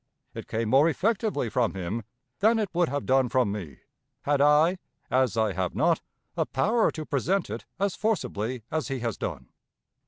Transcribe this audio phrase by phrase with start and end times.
[0.33, 2.03] It came more effectively from him
[2.39, 3.81] than it would have done from me,
[4.23, 4.79] had I
[5.11, 6.01] (as I have not)
[6.35, 9.49] a power to present it as forcibly as he has done.